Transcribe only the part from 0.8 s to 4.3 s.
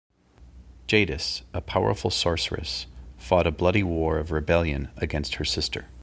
Jadis, a powerful sorceress, fought a bloody war